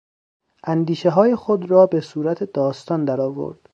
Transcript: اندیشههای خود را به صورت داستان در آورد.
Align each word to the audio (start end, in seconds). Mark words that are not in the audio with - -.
اندیشههای 0.63 1.35
خود 1.35 1.71
را 1.71 1.85
به 1.85 2.01
صورت 2.01 2.43
داستان 2.43 3.05
در 3.05 3.21
آورد. 3.21 3.69